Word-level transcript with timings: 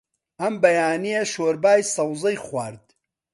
ئەم 0.41 0.55
بەیانییە 0.63 1.21
شۆربای 1.33 1.81
سەوزەی 1.93 2.41
خوارد. 2.45 2.85